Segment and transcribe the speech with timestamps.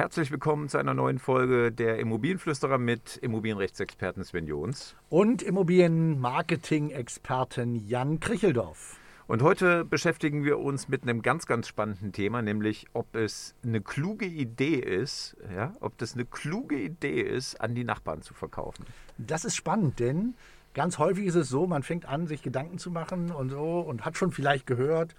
[0.00, 4.96] herzlich willkommen zu einer neuen Folge der Immobilienflüsterer mit Immobilienrechtsexperten Sven Jons.
[5.10, 8.98] Und Immobilienmarketing-Experten Jan Kricheldorf.
[9.26, 13.82] Und heute beschäftigen wir uns mit einem ganz, ganz spannenden Thema, nämlich ob es eine
[13.82, 18.86] kluge Idee ist, ja, ob das eine kluge Idee ist, an die Nachbarn zu verkaufen.
[19.18, 20.32] Das ist spannend, denn
[20.72, 24.06] ganz häufig ist es so, man fängt an, sich Gedanken zu machen und so und
[24.06, 25.14] hat schon vielleicht gehört,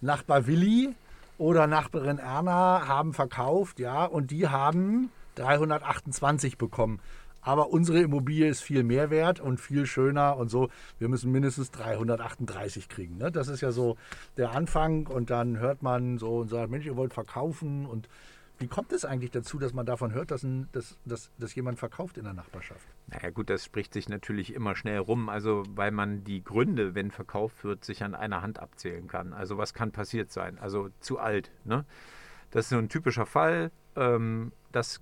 [0.00, 0.94] Nachbar Willi
[1.40, 7.00] oder Nachbarin Erna haben verkauft, ja, und die haben 328 bekommen.
[7.40, 10.68] Aber unsere Immobilie ist viel mehr wert und viel schöner und so.
[10.98, 13.16] Wir müssen mindestens 338 kriegen.
[13.16, 13.32] Ne?
[13.32, 13.96] Das ist ja so
[14.36, 18.10] der Anfang und dann hört man so und sagt, Mensch, ihr wollt verkaufen und
[18.60, 21.78] wie kommt es eigentlich dazu, dass man davon hört, dass, ein, dass, dass, dass jemand
[21.78, 22.86] verkauft in der Nachbarschaft?
[23.06, 27.10] Naja gut, das spricht sich natürlich immer schnell rum, also weil man die Gründe, wenn
[27.10, 29.32] verkauft wird, sich an einer Hand abzählen kann.
[29.32, 30.58] Also was kann passiert sein?
[30.58, 31.50] Also zu alt.
[31.64, 31.86] Ne?
[32.50, 35.00] Das ist so ein typischer Fall, ähm, dass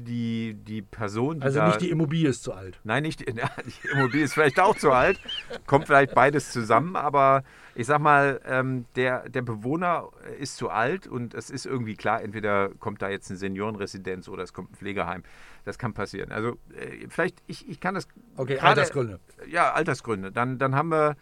[0.00, 1.40] die, die Person.
[1.40, 2.80] Die also nicht die Immobilie ist zu alt.
[2.84, 5.18] Nein, nicht ja, die Immobilie ist vielleicht auch zu alt.
[5.66, 11.06] Kommt vielleicht beides zusammen, aber ich sag mal, ähm, der, der Bewohner ist zu alt
[11.06, 14.74] und es ist irgendwie klar, entweder kommt da jetzt eine Seniorenresidenz oder es kommt ein
[14.74, 15.22] Pflegeheim.
[15.64, 16.32] Das kann passieren.
[16.32, 18.08] Also äh, vielleicht, ich, ich kann das.
[18.36, 19.20] Okay, Altersgründe.
[19.48, 20.32] Ja, Altersgründe.
[20.32, 21.16] Dann, dann haben wir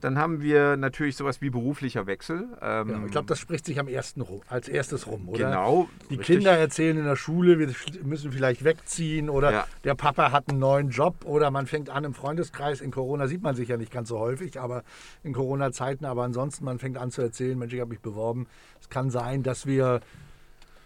[0.00, 2.48] dann haben wir natürlich sowas wie beruflicher Wechsel.
[2.60, 5.46] Ähm, genau, ich glaube, das spricht sich am ersten rum, als erstes rum, oder?
[5.46, 5.88] Genau.
[6.10, 6.36] Die richtig.
[6.36, 7.68] Kinder erzählen in der Schule, wir
[8.02, 9.66] müssen vielleicht wegziehen oder ja.
[9.84, 12.80] der Papa hat einen neuen Job oder man fängt an im Freundeskreis.
[12.80, 14.82] In Corona sieht man sich ja nicht ganz so häufig, aber
[15.22, 16.04] in Corona-Zeiten.
[16.04, 18.46] Aber ansonsten, man fängt an zu erzählen, Mensch, ich habe mich beworben.
[18.80, 20.00] Es kann sein, dass wir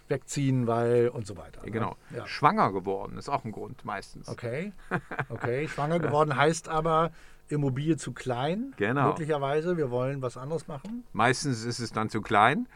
[0.09, 1.63] wegziehen, weil und so weiter.
[1.65, 1.71] Ne?
[1.71, 1.97] Genau.
[2.15, 2.27] Ja.
[2.27, 4.29] Schwanger geworden ist auch ein Grund meistens.
[4.29, 4.73] Okay.
[5.29, 5.69] Okay.
[5.69, 7.11] Schwanger geworden heißt aber,
[7.49, 9.09] Immobilie zu klein, genau.
[9.09, 9.77] möglicherweise.
[9.77, 11.05] Wir wollen was anderes machen.
[11.13, 12.69] Meistens ist es dann zu klein.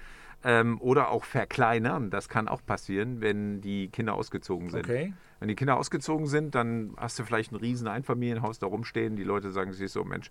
[0.45, 2.11] Ähm, oder auch verkleinern.
[2.11, 4.85] Das kann auch passieren, wenn die Kinder ausgezogen sind.
[4.85, 5.13] Okay.
[5.41, 9.17] Wenn die Kinder ausgezogen sind, dann hast du vielleicht ein riesen Einfamilienhaus da rumstehen.
[9.17, 10.31] Die Leute sagen sich so, Mensch,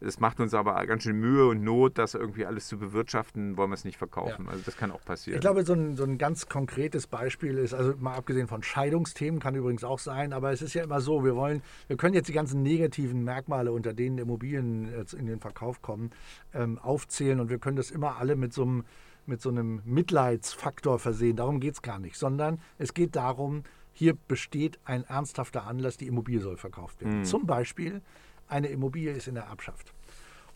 [0.00, 3.70] es macht uns aber ganz schön Mühe und Not, das irgendwie alles zu bewirtschaften, wollen
[3.70, 4.44] wir es nicht verkaufen.
[4.46, 4.50] Ja.
[4.50, 5.36] Also das kann auch passieren.
[5.36, 9.40] Ich glaube, so ein, so ein ganz konkretes Beispiel ist, also mal abgesehen von Scheidungsthemen,
[9.40, 12.28] kann übrigens auch sein, aber es ist ja immer so, wir wollen, wir können jetzt
[12.28, 16.10] die ganzen negativen Merkmale, unter denen Immobilien in den Verkauf kommen,
[16.54, 18.84] ähm, aufzählen und wir können das immer alle mit so einem
[19.28, 21.36] mit so einem Mitleidsfaktor versehen.
[21.36, 26.06] Darum geht es gar nicht, sondern es geht darum, hier besteht ein ernsthafter Anlass, die
[26.06, 27.20] Immobilie soll verkauft werden.
[27.20, 27.24] Mhm.
[27.24, 28.02] Zum Beispiel
[28.48, 29.92] eine Immobilie ist in der Erbschaft.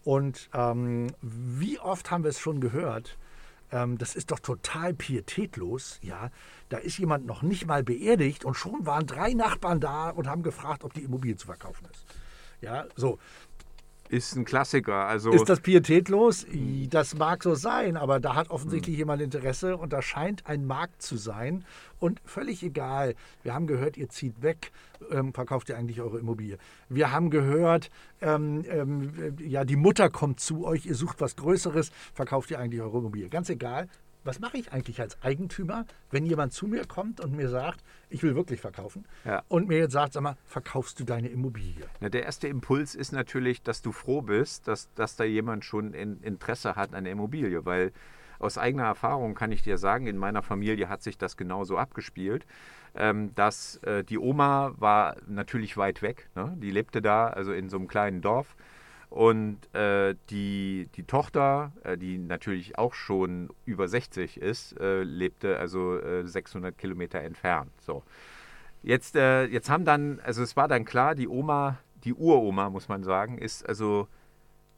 [0.05, 3.19] Und ähm, wie oft haben wir es schon gehört,
[3.73, 6.31] ähm, das ist doch total pietätlos, ja.
[6.69, 10.43] Da ist jemand noch nicht mal beerdigt und schon waren drei Nachbarn da und haben
[10.43, 12.05] gefragt, ob die Immobilie zu verkaufen ist.
[12.61, 13.19] Ja, so
[14.11, 15.07] ist ein Klassiker.
[15.07, 16.47] Also ist das pietätlos?
[16.89, 18.99] Das mag so sein, aber da hat offensichtlich hm.
[18.99, 21.65] jemand Interesse und da scheint ein Markt zu sein.
[21.99, 24.73] Und völlig egal, wir haben gehört, ihr zieht weg,
[25.11, 26.59] ähm, verkauft ihr eigentlich eure Immobilie.
[26.89, 27.91] Wir haben gehört,
[28.21, 32.81] ähm, ähm, ja, die Mutter kommt zu euch, ihr sucht was Größeres, verkauft ihr eigentlich
[32.81, 33.29] eure Immobilie.
[33.29, 33.89] Ganz egal,
[34.25, 38.23] was mache ich eigentlich als Eigentümer, wenn jemand zu mir kommt und mir sagt, ich
[38.23, 39.43] will wirklich verkaufen ja.
[39.49, 41.87] und mir jetzt sagt, sag mal, verkaufst du deine Immobilie?
[42.01, 45.95] Na, der erste Impuls ist natürlich, dass du froh bist, dass, dass da jemand schon
[45.95, 47.93] in, Interesse hat an der Immobilie, weil
[48.39, 52.47] aus eigener Erfahrung kann ich dir sagen, in meiner Familie hat sich das genauso abgespielt.
[52.97, 56.57] Ähm, dass äh, die Oma war natürlich weit weg, ne?
[56.57, 58.57] die lebte da, also in so einem kleinen Dorf
[59.11, 65.59] und äh, die, die Tochter, äh, die natürlich auch schon über 60 ist, äh, lebte
[65.59, 67.73] also 600 äh, Kilometer entfernt.
[67.81, 68.05] So.
[68.83, 72.89] Jetzt, äh, jetzt haben dann, also es war dann klar, die Oma, die Uroma, muss
[72.89, 74.09] man sagen, ist also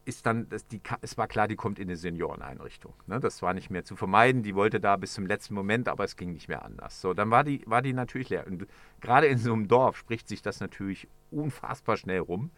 [0.04, 2.93] ist dann, die, es war klar, die kommt in eine Senioreneinrichtung.
[3.06, 3.20] Ne?
[3.20, 4.43] Das war nicht mehr zu vermeiden.
[4.43, 7.00] Die wollte da bis zum letzten Moment, aber es ging nicht mehr anders.
[7.00, 8.47] So, dann war die, war die natürlich leer.
[8.47, 8.66] Und
[9.00, 12.50] gerade in so einem Dorf spricht sich das natürlich unfassbar schnell rum.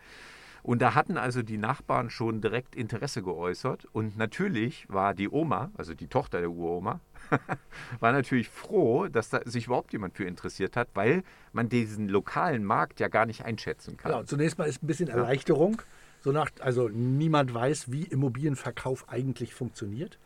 [0.65, 3.87] Und da hatten also die Nachbarn schon direkt Interesse geäußert.
[3.93, 7.01] Und natürlich war die Oma, also die Tochter der Uroma,
[8.01, 11.23] war natürlich froh, dass da sich überhaupt jemand für interessiert hat, weil
[11.53, 14.11] man diesen lokalen Markt ja gar nicht einschätzen kann.
[14.11, 15.83] Genau, zunächst mal ist ein bisschen Erleichterung.
[16.23, 20.19] So nach, also niemand weiß, wie Immobilienverkauf eigentlich funktioniert.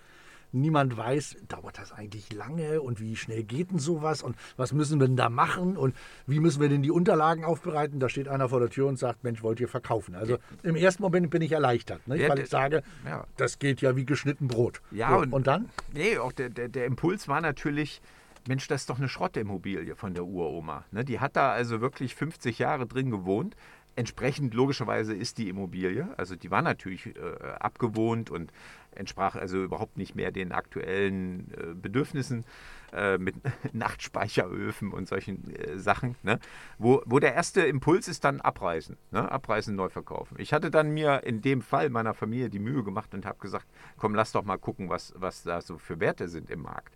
[0.53, 4.99] Niemand weiß, dauert das eigentlich lange und wie schnell geht denn sowas und was müssen
[4.99, 5.95] wir denn da machen und
[6.27, 8.00] wie müssen wir denn die Unterlagen aufbereiten?
[8.00, 10.15] Da steht einer vor der Tür und sagt, Mensch, wollt ihr verkaufen?
[10.15, 13.25] Also im ersten Moment bin ich erleichtert, ja, weil ich sage, ja.
[13.37, 14.81] das geht ja wie geschnitten Brot.
[14.91, 15.69] Ja, so, und, und dann?
[15.93, 18.00] Nee, auch der, der, der Impuls war natürlich,
[18.47, 20.85] Mensch, das ist doch eine Schrottimmobilie von der Uroma.
[20.91, 21.05] Ne?
[21.05, 23.55] Die hat da also wirklich 50 Jahre drin gewohnt.
[23.99, 27.21] Entsprechend logischerweise ist die Immobilie, also die war natürlich äh,
[27.59, 28.53] abgewohnt und
[28.93, 32.45] entsprach also überhaupt nicht mehr den aktuellen äh, Bedürfnissen
[32.93, 33.35] äh, mit
[33.73, 36.39] Nachtspeicheröfen und solchen äh, Sachen, ne?
[36.79, 39.29] wo, wo der erste Impuls ist dann abreißen, ne?
[39.33, 40.37] abreißen, neu verkaufen.
[40.39, 43.67] Ich hatte dann mir in dem Fall meiner Familie die Mühe gemacht und habe gesagt,
[43.97, 46.95] komm, lass doch mal gucken, was, was da so für Werte sind im Markt.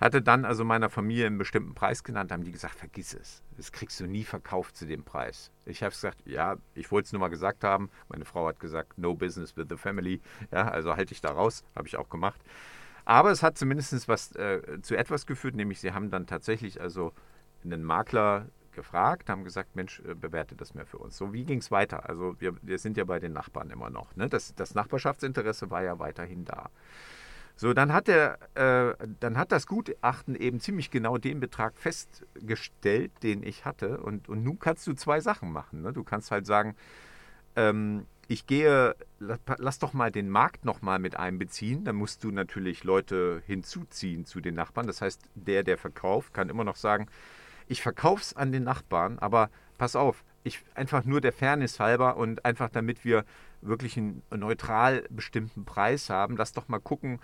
[0.00, 3.42] Hatte dann also meiner Familie einen bestimmten Preis genannt, haben die gesagt, vergiss es.
[3.56, 5.50] Das kriegst du nie verkauft zu dem Preis.
[5.64, 7.90] Ich habe gesagt, ja, ich wollte es nur mal gesagt haben.
[8.08, 10.20] Meine Frau hat gesagt, no business with the family.
[10.52, 12.40] Ja, also halte ich da raus, habe ich auch gemacht.
[13.06, 17.12] Aber es hat zumindest was äh, zu etwas geführt, nämlich sie haben dann tatsächlich also
[17.64, 18.46] einen Makler
[18.76, 21.16] gefragt, haben gesagt, Mensch, äh, bewerte das mehr für uns.
[21.16, 22.08] So, wie ging es weiter?
[22.08, 24.14] Also wir, wir, sind ja bei den Nachbarn immer noch.
[24.14, 24.28] Ne?
[24.28, 26.70] Das, das Nachbarschaftsinteresse war ja weiterhin da.
[27.58, 33.10] So, dann hat, der, äh, dann hat das Gutachten eben ziemlich genau den Betrag festgestellt,
[33.22, 33.98] den ich hatte.
[33.98, 35.80] Und, und nun kannst du zwei Sachen machen.
[35.80, 35.94] Ne?
[35.94, 36.76] Du kannst halt sagen,
[37.56, 41.84] ähm, ich gehe, lass doch mal den Markt nochmal mit einbeziehen.
[41.84, 44.86] Dann musst du natürlich Leute hinzuziehen zu den Nachbarn.
[44.86, 47.06] Das heißt, der, der verkauft, kann immer noch sagen,
[47.68, 52.16] ich verkaufe es an den Nachbarn, aber pass auf, ich einfach nur der Fairness halber
[52.16, 53.24] und einfach damit wir
[53.60, 57.20] wirklich einen neutral bestimmten Preis haben, lass doch mal gucken,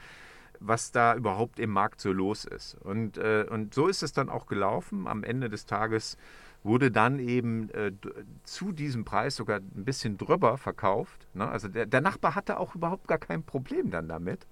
[0.61, 2.75] was da überhaupt im Markt so los ist.
[2.75, 5.07] Und, äh, und so ist es dann auch gelaufen.
[5.07, 6.17] Am Ende des Tages
[6.63, 7.93] wurde dann eben äh,
[8.45, 11.27] zu diesem Preis sogar ein bisschen drüber verkauft.
[11.35, 11.49] Ne?
[11.49, 14.47] Also der, der Nachbar hatte auch überhaupt gar kein Problem dann damit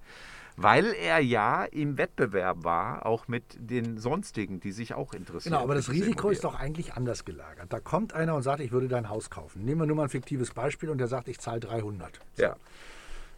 [0.63, 5.53] weil er ja im Wettbewerb war, auch mit den sonstigen, die sich auch interessieren.
[5.53, 7.73] Genau, aber das Risiko ist doch eigentlich anders gelagert.
[7.73, 9.65] Da kommt einer und sagt, ich würde dein Haus kaufen.
[9.65, 12.21] Nehmen wir nur mal ein fiktives Beispiel und der sagt, ich zahle 300.
[12.35, 12.43] So.
[12.43, 12.57] Ja.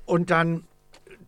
[0.05, 0.65] Und dann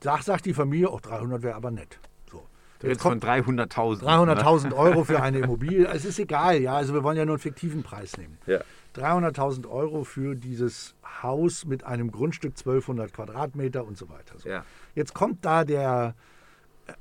[0.00, 2.00] sagt, die Familie, auch oh, 300 wäre aber nett.
[2.31, 2.44] So.
[2.82, 4.02] Jetzt von 300.000.
[4.02, 4.76] 300.000 ne?
[4.76, 5.87] Euro für eine Immobilie.
[5.87, 6.75] es ist egal, ja.
[6.75, 8.38] Also wir wollen ja nur einen fiktiven Preis nehmen.
[8.46, 8.61] Ja.
[8.94, 14.38] 300.000 Euro für dieses Haus mit einem Grundstück 1200 Quadratmeter und so weiter.
[14.38, 14.49] So.
[14.49, 14.64] Ja.
[14.94, 16.14] Jetzt kommt da der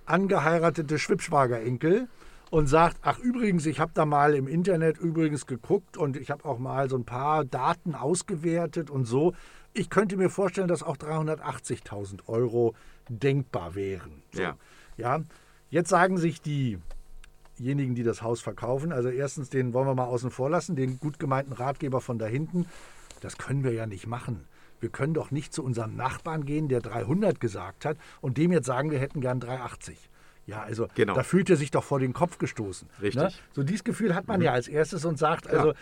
[0.05, 2.07] angeheiratete Schwibschwagerenkel
[2.49, 6.45] und sagt, ach übrigens, ich habe da mal im Internet übrigens geguckt und ich habe
[6.45, 9.33] auch mal so ein paar Daten ausgewertet und so.
[9.73, 12.75] Ich könnte mir vorstellen, dass auch 380.000 Euro
[13.09, 14.21] denkbar wären.
[14.31, 14.41] So.
[14.41, 14.57] Ja.
[14.97, 15.19] ja.
[15.69, 16.41] Jetzt sagen sich
[17.59, 20.99] diejenigen, die das Haus verkaufen, also erstens, den wollen wir mal außen vor lassen, den
[20.99, 22.65] gut gemeinten Ratgeber von da hinten,
[23.21, 24.45] das können wir ja nicht machen.
[24.79, 28.65] Wir können doch nicht zu unserem Nachbarn gehen, der 300 gesagt hat, und dem jetzt
[28.65, 30.09] sagen, wir hätten gern 380.
[30.45, 31.13] Ja, also genau.
[31.13, 32.89] da fühlt er sich doch vor den Kopf gestoßen.
[33.01, 33.23] Richtig.
[33.23, 33.31] Ne?
[33.53, 34.47] So dieses Gefühl hat man mhm.
[34.47, 35.75] ja als erstes und sagt, also ja,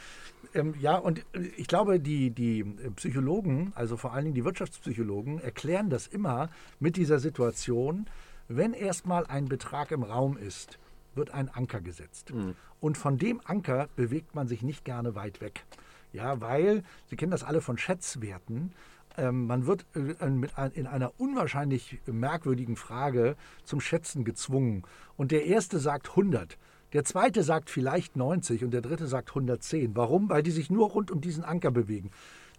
[0.54, 1.26] ähm, ja und
[1.58, 2.64] ich glaube, die, die
[2.96, 8.06] Psychologen, also vor allen Dingen die Wirtschaftspsychologen, erklären das immer mit dieser Situation,
[8.48, 10.78] wenn erstmal ein Betrag im Raum ist,
[11.16, 12.34] wird ein Anker gesetzt.
[12.34, 12.56] Mhm.
[12.80, 15.66] Und von dem Anker bewegt man sich nicht gerne weit weg.
[16.14, 18.74] Ja, weil, Sie kennen das alle von Schätzwerten,
[19.18, 24.84] ähm, man wird äh, mit ein, in einer unwahrscheinlich merkwürdigen Frage zum Schätzen gezwungen.
[25.18, 26.58] Und der erste sagt 100.
[26.94, 29.96] Der zweite sagt vielleicht 90 und der dritte sagt 110.
[29.96, 30.30] Warum?
[30.30, 32.12] Weil die sich nur rund um diesen Anker bewegen.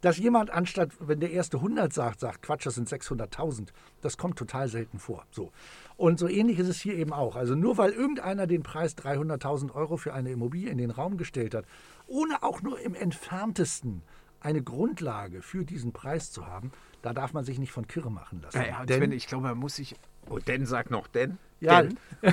[0.02, 3.68] Dass jemand anstatt, wenn der erste 100 sagt, sagt, Quatsch, das sind 600.000,
[4.02, 5.24] das kommt total selten vor.
[5.30, 5.52] So.
[5.96, 7.36] Und so ähnlich ist es hier eben auch.
[7.36, 11.54] Also nur weil irgendeiner den Preis 300.000 Euro für eine Immobilie in den Raum gestellt
[11.54, 11.64] hat,
[12.06, 14.02] ohne auch nur im entferntesten
[14.40, 18.40] eine Grundlage für diesen Preis zu haben, da darf man sich nicht von Kirre machen
[18.42, 18.58] lassen.
[18.58, 19.94] Ja, ja denn, Sven, ich glaube, man muss sich.
[20.28, 21.38] Oh, denn sag noch denn.
[21.60, 21.82] Ja.
[21.82, 21.98] Denn,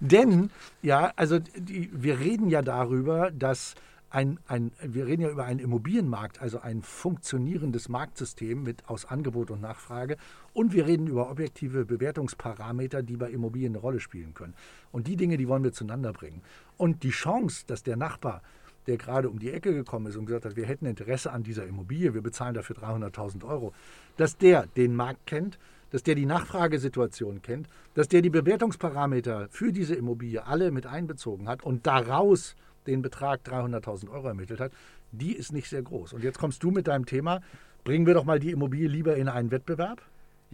[0.00, 0.50] denn
[0.82, 3.74] ja, also die, wir reden ja darüber, dass
[4.14, 9.50] ein, ein, wir reden ja über einen Immobilienmarkt, also ein funktionierendes Marktsystem mit aus Angebot
[9.50, 10.18] und Nachfrage.
[10.52, 14.54] Und wir reden über objektive Bewertungsparameter, die bei Immobilien eine Rolle spielen können.
[14.92, 16.42] Und die Dinge, die wollen wir zueinander bringen.
[16.76, 18.42] Und die Chance, dass der Nachbar,
[18.86, 21.66] der gerade um die Ecke gekommen ist und gesagt hat, wir hätten Interesse an dieser
[21.66, 23.72] Immobilie, wir bezahlen dafür 300.000 Euro,
[24.16, 25.58] dass der den Markt kennt,
[25.90, 31.48] dass der die Nachfragesituation kennt, dass der die Bewertungsparameter für diese Immobilie alle mit einbezogen
[31.48, 32.54] hat und daraus
[32.86, 34.72] den Betrag 300.000 Euro ermittelt hat,
[35.12, 36.12] die ist nicht sehr groß.
[36.12, 37.40] Und jetzt kommst du mit deinem Thema,
[37.84, 40.02] bringen wir doch mal die Immobilie lieber in einen Wettbewerb.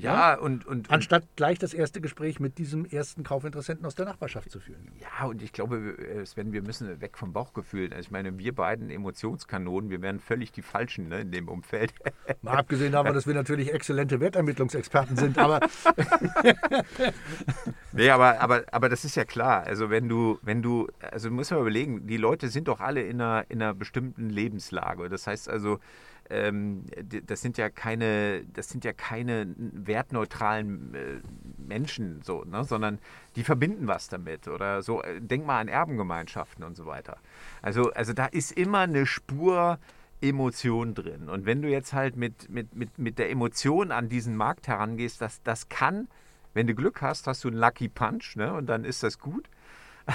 [0.03, 4.51] Ja, und, und, Anstatt gleich das erste Gespräch mit diesem ersten Kaufinteressenten aus der Nachbarschaft
[4.51, 4.91] zu führen.
[4.99, 7.91] Ja, und ich glaube, äh, Sven, wir müssen weg vom Bauchgefühl.
[7.91, 11.93] Also ich meine, wir beiden Emotionskanonen, wir wären völlig die Falschen ne, in dem Umfeld.
[12.43, 15.61] Mal abgesehen davon, dass wir natürlich exzellente Wertermittlungsexperten sind, aber.
[17.93, 19.65] nee, aber, aber, aber das ist ja klar.
[19.65, 23.03] Also wenn du, wenn du, also du musst mal überlegen, die Leute sind doch alle
[23.03, 25.09] in einer, in einer bestimmten Lebenslage.
[25.09, 25.81] Das heißt also,
[26.31, 26.85] ähm,
[27.27, 30.99] das sind ja keine, das sind ja keine wertneutralen äh,
[31.59, 32.65] Menschen, so, ne?
[32.65, 32.99] sondern
[33.37, 34.49] die verbinden was damit.
[34.49, 37.19] Oder so, äh, denk mal an Erbengemeinschaften und so weiter.
[37.63, 39.79] Also, also da ist immer eine Spur
[40.21, 41.29] Emotion drin.
[41.29, 45.21] Und wenn du jetzt halt mit, mit, mit, mit der Emotion an diesen Markt herangehst,
[45.21, 46.09] das, das kann,
[46.53, 48.53] wenn du Glück hast, hast du einen Lucky Punch ne?
[48.53, 49.49] und dann ist das gut.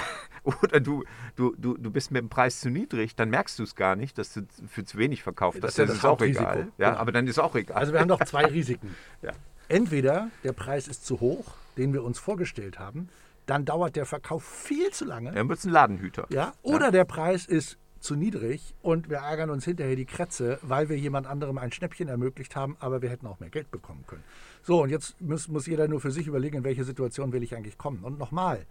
[0.62, 3.74] Oder du, du, du, du bist mit dem Preis zu niedrig, dann merkst du es
[3.74, 5.70] gar nicht, dass du für zu wenig verkauft Das hast.
[5.72, 6.68] ist ja Das das ist auch egal.
[6.78, 7.00] Ja, Genau.
[7.00, 7.76] aber dann ist auch egal.
[7.76, 8.94] Also wir haben doch zwei Risiken.
[9.22, 9.32] Ja.
[9.68, 11.44] Entweder der Preis ist zu hoch,
[11.76, 13.08] den wir uns vorgestellt haben,
[13.46, 15.32] dann dauert der Verkauf viel zu lange.
[15.32, 16.26] dann wird es ein Ladenhüter.
[16.30, 20.88] Ja, oder der Preis ist zu niedrig und wir ärgern uns hinterher die Krätze, weil
[20.88, 24.22] wir jemand anderem ein Schnäppchen ermöglicht haben, aber wir hätten auch mehr Geld bekommen können.
[24.62, 27.56] So, und jetzt muss, muss jeder nur für sich überlegen, in welche Situation will ich
[27.56, 28.04] eigentlich kommen.
[28.04, 28.64] Und nochmal,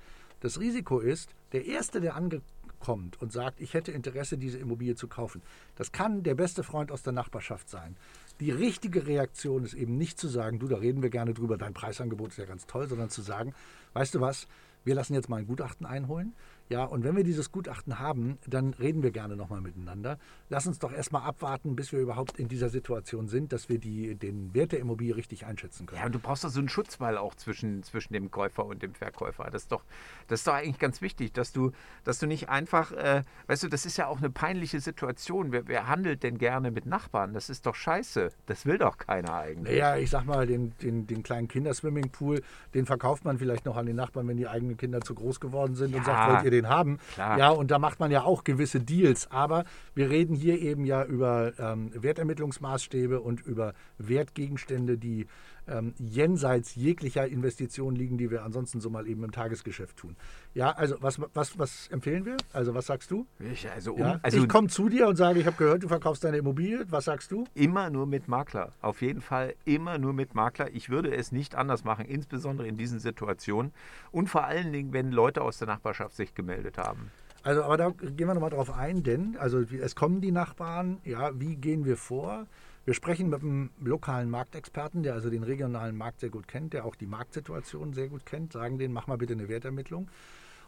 [0.45, 5.07] das Risiko ist, der Erste, der ankommt und sagt, ich hätte Interesse, diese Immobilie zu
[5.07, 5.41] kaufen,
[5.75, 7.97] das kann der beste Freund aus der Nachbarschaft sein.
[8.39, 11.73] Die richtige Reaktion ist eben nicht zu sagen, du, da reden wir gerne drüber, dein
[11.73, 13.55] Preisangebot ist ja ganz toll, sondern zu sagen,
[13.93, 14.47] weißt du was,
[14.83, 16.35] wir lassen jetzt mal ein Gutachten einholen.
[16.69, 20.17] Ja, und wenn wir dieses Gutachten haben, dann reden wir gerne nochmal miteinander.
[20.49, 24.15] Lass uns doch erstmal abwarten, bis wir überhaupt in dieser Situation sind, dass wir die,
[24.15, 25.99] den Wert der Immobilie richtig einschätzen können.
[25.99, 28.95] Ja, und du brauchst doch so einen Schutzwall auch zwischen, zwischen dem Käufer und dem
[28.95, 29.47] Verkäufer.
[29.51, 29.83] Das ist doch,
[30.27, 31.71] das ist doch eigentlich ganz wichtig, dass du,
[32.03, 35.51] dass du nicht einfach, äh, weißt du, das ist ja auch eine peinliche Situation.
[35.51, 37.33] Wer, wer handelt denn gerne mit Nachbarn?
[37.33, 38.29] Das ist doch scheiße.
[38.47, 39.79] Das will doch keiner eigentlich.
[39.79, 42.41] Naja, ich sag mal, den, den, den kleinen Kinderswimmingpool,
[42.73, 45.75] den verkauft man vielleicht noch an den Nachbarn, wenn die eigenen Kinder zu groß geworden
[45.75, 46.99] sind und Ja, sagt, wollt ihr den haben?
[47.13, 47.37] klar.
[47.37, 49.29] Ja, und da macht man ja auch gewisse Deals.
[49.31, 55.27] Aber wir reden hier eben ja über ähm, Wertermittlungsmaßstäbe und über Wertgegenstände, die
[55.67, 60.15] ähm, jenseits jeglicher Investitionen liegen, die wir ansonsten so mal eben im Tagesgeschäft tun.
[60.53, 62.37] Ja, also was, was, was empfehlen wir?
[62.53, 63.25] Also was sagst du?
[63.39, 64.19] Ich, also um, Ja?
[64.21, 66.85] also ich komme zu dir und sage, ich habe gehört, du verkaufst deine Immobilie.
[66.89, 67.45] Was sagst du?
[67.53, 68.73] immer nur mit Makler.
[68.81, 70.73] Auf jeden Fall immer nur mit Makler.
[70.73, 73.71] Ich würde es nicht anders machen, insbesondere in diesen Situationen.
[74.11, 77.11] Und vor allen Dingen, wenn Leute aus der Nachbarschaft sich gemeldet haben.
[77.43, 81.39] Also, aber da gehen wir nochmal drauf ein, denn also es kommen die Nachbarn, ja,
[81.39, 82.47] wie gehen wir vor?
[82.85, 86.85] Wir sprechen mit einem lokalen Marktexperten, der also den regionalen Markt sehr gut kennt, der
[86.85, 90.07] auch die Marktsituation sehr gut kennt, sagen denen, mach mal bitte eine Wertermittlung.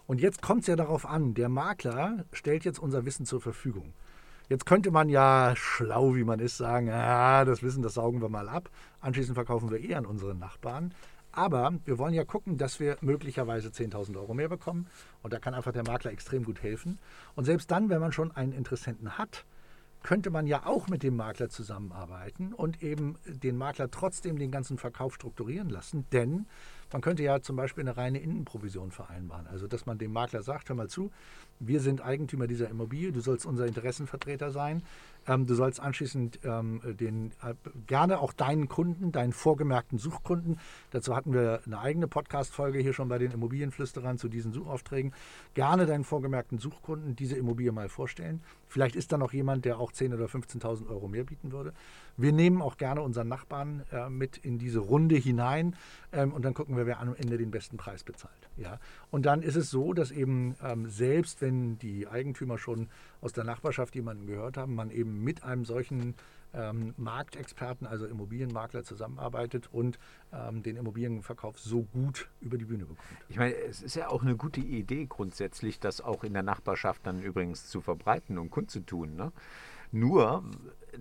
[0.07, 3.93] Und jetzt kommt es ja darauf an, der Makler stellt jetzt unser Wissen zur Verfügung.
[4.49, 8.29] Jetzt könnte man ja schlau, wie man ist, sagen, ja, das Wissen, das saugen wir
[8.29, 8.71] mal ab.
[8.99, 10.95] Anschließend verkaufen wir eh an unsere Nachbarn.
[11.31, 14.87] Aber wir wollen ja gucken, dass wir möglicherweise 10.000 Euro mehr bekommen.
[15.21, 16.97] Und da kann einfach der Makler extrem gut helfen.
[17.35, 19.45] Und selbst dann, wenn man schon einen Interessenten hat,
[20.03, 24.77] könnte man ja auch mit dem Makler zusammenarbeiten und eben den Makler trotzdem den ganzen
[24.77, 26.05] Verkauf strukturieren lassen.
[26.11, 26.45] Denn
[26.91, 29.47] man könnte ja zum Beispiel eine reine Innenprovision vereinbaren.
[29.47, 31.11] Also dass man dem Makler sagt, hör mal zu,
[31.59, 34.83] wir sind Eigentümer dieser Immobilie, du sollst unser Interessenvertreter sein.
[35.27, 37.53] Ähm, du sollst anschließend ähm, den, äh,
[37.85, 40.59] gerne auch deinen Kunden, deinen vorgemerkten Suchkunden,
[40.91, 45.13] dazu hatten wir eine eigene Podcast-Folge hier schon bei den Immobilienflüsterern zu diesen Suchaufträgen,
[45.53, 48.41] gerne deinen vorgemerkten Suchkunden diese Immobilie mal vorstellen.
[48.69, 51.73] Vielleicht ist da noch jemand, der auch 10.000 oder 15.000 Euro mehr bieten würde.
[52.15, 55.75] Wir nehmen auch gerne unseren Nachbarn äh, mit in diese Runde hinein
[56.11, 58.49] ähm, und dann gucken wir, wer am Ende den besten Preis bezahlt.
[58.57, 58.79] Ja?
[59.11, 62.89] Und dann ist es so, dass eben ähm, selbst wenn die Eigentümer schon
[63.21, 66.15] aus der Nachbarschaft jemanden gehört haben, man eben mit einem solchen
[66.53, 69.99] ähm, Marktexperten, also Immobilienmakler zusammenarbeitet und
[70.33, 73.07] ähm, den Immobilienverkauf so gut über die Bühne bekommt.
[73.29, 77.05] Ich meine, es ist ja auch eine gute Idee grundsätzlich, das auch in der Nachbarschaft
[77.05, 79.15] dann übrigens zu verbreiten und kundzutun.
[79.15, 79.31] Ne?
[79.91, 80.43] Nur,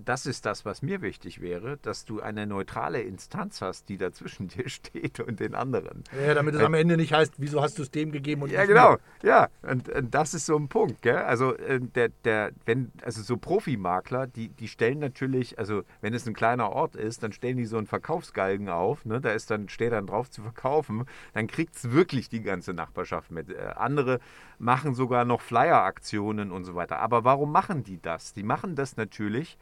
[0.03, 4.47] das ist das, was mir wichtig wäre, dass du eine neutrale Instanz hast, die dazwischen
[4.49, 6.03] dir steht und den anderen.
[6.25, 8.61] Ja, damit es am Ende nicht heißt, wieso hast du es dem gegeben und Ja,
[8.61, 8.91] nicht genau.
[8.91, 8.99] mir?
[9.23, 11.01] Ja, und, und das ist so ein Punkt.
[11.01, 11.17] Gell?
[11.17, 16.27] Also, äh, der, der, wenn, also so Profimakler, die, die stellen natürlich, also wenn es
[16.27, 19.05] ein kleiner Ort ist, dann stellen die so einen Verkaufsgalgen auf.
[19.05, 19.21] Ne?
[19.21, 21.05] Da ist dann, steht dann drauf zu verkaufen.
[21.33, 23.49] Dann kriegt es wirklich die ganze Nachbarschaft mit.
[23.49, 24.19] Äh, andere
[24.59, 26.99] machen sogar noch Flyer-Aktionen und so weiter.
[26.99, 28.33] Aber warum machen die das?
[28.33, 29.57] Die machen das natürlich,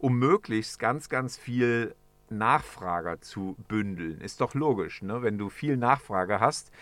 [0.00, 1.94] um möglichst ganz, ganz viel
[2.30, 4.20] Nachfrager zu bündeln.
[4.20, 5.22] Ist doch logisch, ne?
[5.22, 6.72] wenn du viel Nachfrage hast,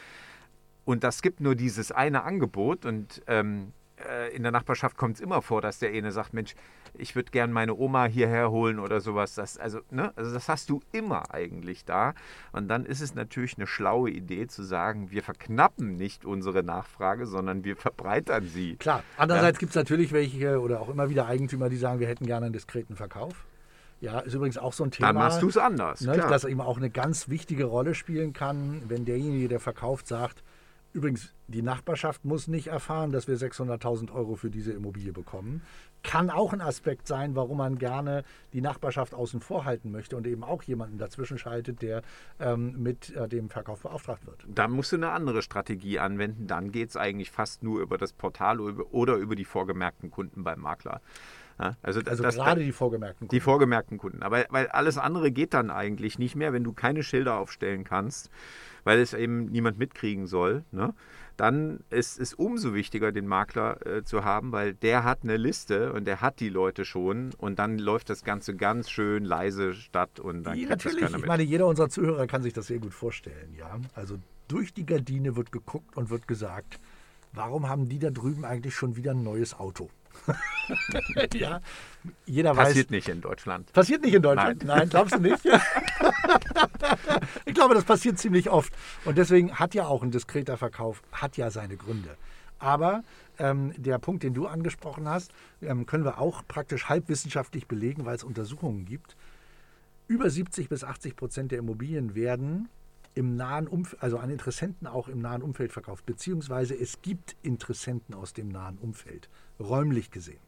[0.85, 3.75] und das gibt nur dieses eine Angebot und ähm,
[4.09, 6.55] äh, in der Nachbarschaft kommt es immer vor, dass der eine sagt, Mensch,
[6.95, 9.35] ich würde gern meine Oma hierher holen oder sowas.
[9.35, 10.13] Das, also, ne?
[10.17, 12.15] also das hast du immer eigentlich da.
[12.53, 17.27] Und dann ist es natürlich eine schlaue Idee zu sagen, wir verknappen nicht unsere Nachfrage,
[17.27, 18.77] sondern wir verbreitern sie.
[18.77, 22.27] Klar, andererseits gibt es natürlich welche oder auch immer wieder Eigentümer, die sagen, wir hätten
[22.27, 23.47] gerne einen diskreten Verkauf.
[24.01, 25.09] Ja, ist übrigens auch so ein Thema.
[25.09, 26.01] Dann machst du es anders.
[26.03, 30.45] ne, dass eben auch eine ganz wichtige Rolle spielen kann, wenn derjenige, der verkauft, sagt,
[30.93, 35.63] übrigens, die Nachbarschaft muss nicht erfahren, dass wir 600.000 Euro für diese Immobilie bekommen.
[36.03, 40.27] Kann auch ein Aspekt sein, warum man gerne die Nachbarschaft außen vor halten möchte und
[40.27, 42.03] eben auch jemanden dazwischen schaltet, der
[42.39, 44.45] ähm, mit äh, dem Verkauf beauftragt wird.
[44.49, 46.47] Da musst du eine andere Strategie anwenden.
[46.47, 50.61] Dann geht es eigentlich fast nur über das Portal oder über- die vorgemerkten Kunden beim
[50.61, 51.01] Makler.
[51.61, 54.23] Ja, also Also das, gerade die vorgemerkten die vorgemerkten Kunden.
[54.23, 58.31] Aber weil alles andere geht dann eigentlich nicht mehr, wenn du keine Schilder aufstellen kannst,
[58.85, 60.65] weil es eben niemand mitkriegen soll.
[60.71, 60.95] Ne?
[61.37, 65.93] Dann ist es umso wichtiger, den Makler äh, zu haben, weil der hat eine Liste
[65.93, 70.19] und der hat die Leute schon und dann läuft das Ganze ganz schön leise statt
[70.19, 73.55] und dann es natürlich, ich meine, jeder unserer Zuhörer kann sich das sehr gut vorstellen,
[73.57, 73.79] ja.
[73.95, 74.19] Also
[74.49, 76.81] durch die Gardine wird geguckt und wird gesagt,
[77.33, 79.91] warum haben die da drüben eigentlich schon wieder ein neues Auto?
[81.35, 81.61] ja,
[82.27, 82.91] jeder Passiert weiß.
[82.91, 83.73] nicht in Deutschland.
[83.73, 84.65] Passiert nicht in Deutschland?
[84.65, 85.45] Nein, glaubst du nicht?
[87.45, 88.73] ich glaube, das passiert ziemlich oft.
[89.05, 92.17] Und deswegen hat ja auch ein diskreter Verkauf, hat ja seine Gründe.
[92.59, 93.03] Aber
[93.39, 95.33] ähm, der Punkt, den du angesprochen hast,
[95.63, 99.17] ähm, können wir auch praktisch halbwissenschaftlich belegen, weil es Untersuchungen gibt.
[100.09, 102.69] Über 70 bis 80 Prozent der Immobilien werden
[103.19, 108.15] im nahen Umfeld, also an Interessenten auch im nahen Umfeld verkauft, beziehungsweise es gibt Interessenten
[108.15, 110.39] aus dem nahen Umfeld, räumlich gesehen.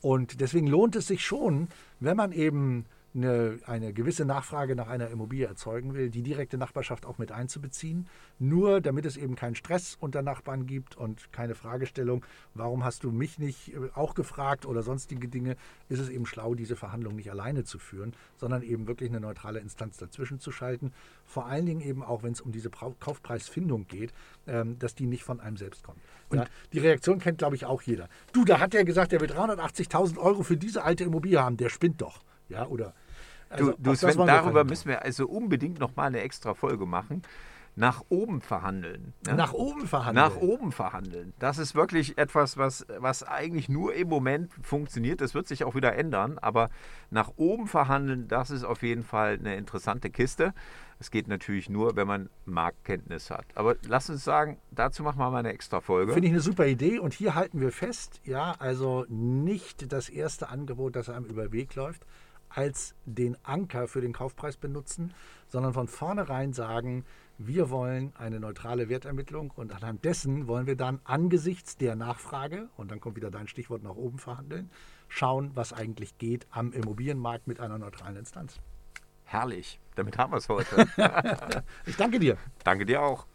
[0.00, 1.68] Und deswegen lohnt es sich schon,
[2.00, 7.06] wenn man eben eine, eine gewisse Nachfrage nach einer Immobilie erzeugen will, die direkte Nachbarschaft
[7.06, 8.06] auch mit einzubeziehen.
[8.38, 12.24] Nur damit es eben keinen Stress unter Nachbarn gibt und keine Fragestellung,
[12.54, 15.56] warum hast du mich nicht äh, auch gefragt oder sonstige Dinge,
[15.88, 19.58] ist es eben schlau, diese Verhandlung nicht alleine zu führen, sondern eben wirklich eine neutrale
[19.58, 20.92] Instanz dazwischen zu schalten.
[21.24, 24.12] Vor allen Dingen eben auch, wenn es um diese Kaufpreisfindung geht,
[24.46, 25.98] ähm, dass die nicht von einem selbst kommt.
[26.32, 28.08] Ja, die Reaktion kennt, glaube ich, auch jeder.
[28.32, 31.56] Du, da hat er gesagt, er will 380.000 Euro für diese alte Immobilie haben.
[31.56, 32.22] Der spinnt doch.
[32.50, 32.94] Ja, oder?
[33.48, 37.22] Also, du, du Sven, darüber müssen wir also unbedingt nochmal eine extra Folge machen.
[37.76, 39.14] Nach oben verhandeln.
[39.26, 39.34] ne?
[39.34, 40.28] Nach oben verhandeln.
[40.28, 41.32] Nach oben verhandeln.
[41.38, 45.20] Das ist wirklich etwas, was, was eigentlich nur im Moment funktioniert.
[45.20, 46.38] Das wird sich auch wieder ändern.
[46.38, 46.68] Aber
[47.10, 50.52] nach oben verhandeln, das ist auf jeden Fall eine interessante Kiste.
[50.98, 53.46] Es geht natürlich nur, wenn man Marktkenntnis hat.
[53.54, 56.12] Aber lass uns sagen, dazu machen wir mal eine extra Folge.
[56.12, 60.50] Finde ich eine super Idee und hier halten wir fest, ja, also nicht das erste
[60.50, 62.04] Angebot, das einem über den Weg läuft,
[62.50, 65.14] als den Anker für den Kaufpreis benutzen,
[65.46, 67.04] sondern von vornherein sagen,
[67.38, 72.90] wir wollen eine neutrale Wertermittlung und anhand dessen wollen wir dann angesichts der Nachfrage, und
[72.90, 74.70] dann kommt wieder dein Stichwort nach oben verhandeln,
[75.08, 78.60] schauen, was eigentlich geht am Immobilienmarkt mit einer neutralen Instanz.
[79.24, 79.80] Herrlich.
[79.94, 80.86] Damit haben wir es heute.
[81.86, 82.36] Ich danke dir.
[82.64, 83.26] Danke dir auch.